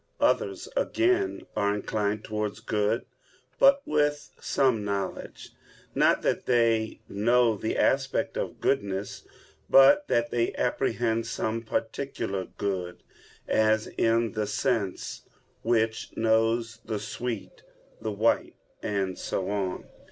[0.19, 3.05] Others, again, are inclined towards good,
[3.59, 5.51] but with some knowledge;
[5.93, 9.27] not that they know the aspect of goodness,
[9.69, 13.03] but that they apprehend some particular good;
[13.47, 15.21] as in the sense,
[15.61, 17.61] which knows the sweet,
[18.01, 19.85] the white, and so on.